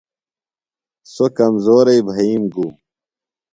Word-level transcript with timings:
سوۡ 1.13 1.31
کمزورئی 1.37 1.99
بھئیم 2.07 2.43
گُوم۔ 2.53 2.71